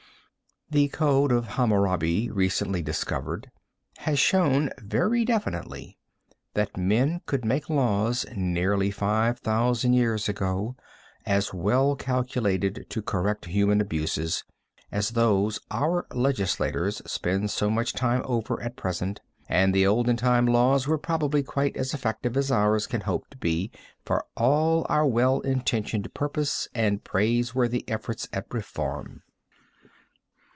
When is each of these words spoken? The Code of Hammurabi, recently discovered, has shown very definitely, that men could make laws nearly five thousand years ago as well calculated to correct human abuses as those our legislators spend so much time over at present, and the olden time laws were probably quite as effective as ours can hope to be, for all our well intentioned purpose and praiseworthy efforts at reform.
The 0.73 0.87
Code 0.87 1.33
of 1.33 1.47
Hammurabi, 1.57 2.29
recently 2.31 2.81
discovered, 2.81 3.51
has 3.97 4.17
shown 4.19 4.69
very 4.79 5.25
definitely, 5.25 5.97
that 6.53 6.77
men 6.77 7.19
could 7.25 7.43
make 7.43 7.69
laws 7.69 8.25
nearly 8.37 8.89
five 8.89 9.39
thousand 9.39 9.95
years 9.95 10.29
ago 10.29 10.77
as 11.25 11.53
well 11.53 11.97
calculated 11.97 12.85
to 12.87 13.01
correct 13.01 13.47
human 13.47 13.81
abuses 13.81 14.45
as 14.93 15.09
those 15.09 15.59
our 15.69 16.07
legislators 16.13 17.01
spend 17.05 17.51
so 17.51 17.69
much 17.69 17.91
time 17.91 18.21
over 18.23 18.61
at 18.61 18.77
present, 18.77 19.19
and 19.49 19.73
the 19.75 19.85
olden 19.85 20.15
time 20.15 20.45
laws 20.45 20.87
were 20.87 20.97
probably 20.97 21.43
quite 21.43 21.75
as 21.75 21.93
effective 21.93 22.37
as 22.37 22.49
ours 22.49 22.87
can 22.87 23.01
hope 23.01 23.29
to 23.29 23.35
be, 23.37 23.71
for 24.05 24.23
all 24.37 24.85
our 24.87 25.05
well 25.05 25.41
intentioned 25.41 26.13
purpose 26.13 26.69
and 26.73 27.03
praiseworthy 27.03 27.83
efforts 27.89 28.29
at 28.31 28.45
reform. 28.53 29.21